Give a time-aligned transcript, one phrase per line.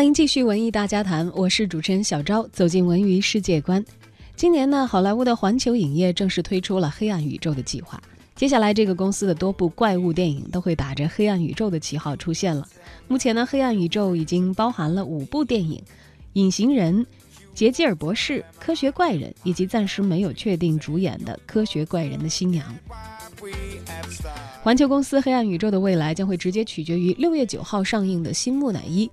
[0.00, 3.84] 欢迎继续文艺大家谈，我是主持人小昭，走进文娱世界观。
[4.34, 8.02] 今年呢，好莱坞的环球影业正式推出了《黑暗宇宙》的计划。
[8.34, 12.66] 接下来，这个公司的多部怪物电影都会打着《黑暗宇宙》的旗号出现了。
[13.08, 15.76] 目前呢，《黑暗宇宙》已经包含了五部电影，
[16.32, 17.00] 《隐形人》、
[17.52, 22.74] 《杰基尔博士》、《科学怪人》，以及暂时没有确定主演的《科学怪人的新娘》。
[24.62, 29.10] 环球公司《黑暗宇宙》的未来将会直接取决于六月九号上映的新木乃伊。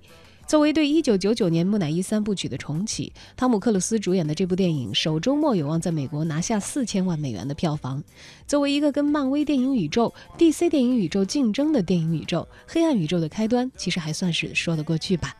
[0.48, 8.02] 作为对一九九九年木乃伊三部曲的重启，汤姆克鲁斯主演的这部电影首周末有望在美国拿下四千万美元的票房。
[8.46, 15.36] 作为一个跟漫威电影宇宙、DC 电影宇宙竞争的电影宇宙，黑暗宇宙的开端其实还算是说得过去吧。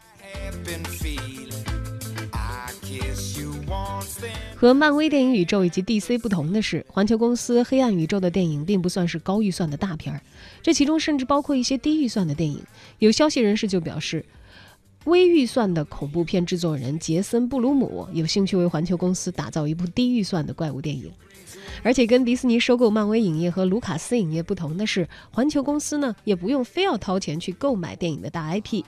[4.55, 10.20] 和漫威电影宇宙以及 DC 不同的是，环球公司黑暗宇宙的电影并不算是高预算的大片儿，
[10.61, 12.62] 这其中甚至包括一些低预算的电影。
[12.98, 14.23] 有消息人士就表示。
[15.05, 21.11] 微预算的恐怖片制作人杰森·布鲁姆有兴趣为环球公司打造一部低预算的怪物电影，
[21.83, 28.84] 而且跟迪士尼收购漫威影业和卢卡斯影业不同的是，环球公司呢也不用非要掏钱去购买电影的大 IP，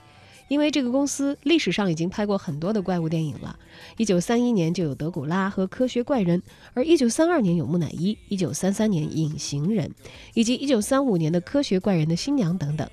[0.47, 3.57] 因为这个公司历史上已经拍过很多的怪物电影了。
[3.97, 6.43] 一九三一年就有德古拉和科学怪人，
[6.73, 9.91] 而一九三二年有木乃伊，一九三三年隐形人，
[10.35, 12.87] 以及一九三五年的科学怪人的新娘等等。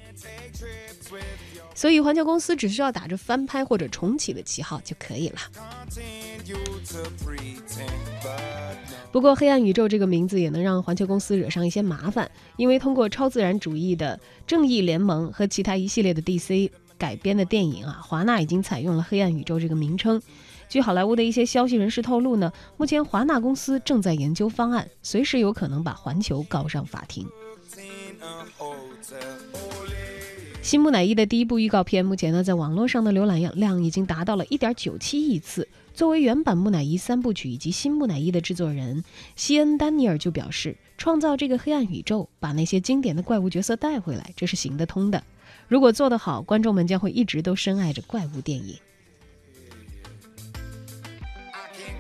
[1.79, 5.39] 所以，环球公司只需要打着翻拍或者重启的旗号就可以了。
[9.13, 16.69] 不过，黑暗宇宙这个名字也能让环球公司惹上一些麻烦，因为通过超自然主义的正义联盟和其他一系列的 DC
[16.99, 20.21] 改编的电影啊，华纳已经采用了黑暗宇宙这个名称。
[20.69, 27.25] 据好莱坞的一些消息人士透露呢，目前华纳公司正在研究方案，随时有可能把环球告上法庭。
[30.69, 35.67] 新木乃伊的第一部预告片目前呢，在网络上的浏览量已经达到了一点九七亿次。
[35.95, 39.03] 作为原版木乃伊三部曲以及新木乃伊的制作人，
[39.35, 45.25] 西恩·丹尼尔就表示，创造这个黑暗宇宙，把那些经典的怪物角色带回来，这是行得通的。
[45.69, 48.77] 如果做得好，观众们将会一直都深爱着怪物电影。
[48.77, 49.73] Yeah.
[51.55, 51.97] I can't